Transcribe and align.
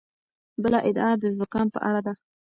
بله 0.63 0.79
ادعا 0.89 1.11
د 1.21 1.23
زکام 1.39 1.67
په 1.73 1.79
اړه 1.87 2.01
ده. 2.05 2.13